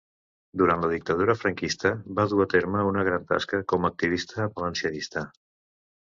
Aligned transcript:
Durant 0.59 0.79
la 0.83 0.87
dictadura 0.91 1.33
franquista 1.41 1.91
va 2.19 2.25
dur 2.31 2.39
a 2.45 2.47
terme 2.53 2.85
una 2.91 3.03
gran 3.09 3.27
tasca 3.33 3.59
com 3.73 3.85
a 3.85 3.91
activista 3.93 4.47
valencianista. 4.61 5.23